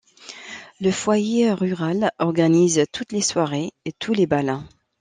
Le 0.79 0.89
foyer 0.89 1.51
rural 1.53 2.09
organise 2.17 2.85
toutes 2.91 3.11
les 3.11 3.21
soirées 3.21 3.69
et 3.85 3.91
tous 3.93 4.13
les 4.15 4.25
bals. 4.25 4.57